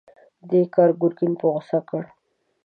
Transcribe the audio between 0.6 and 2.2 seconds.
کار ګرګين په غوسه کړ.